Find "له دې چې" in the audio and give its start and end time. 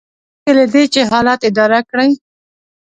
0.57-1.01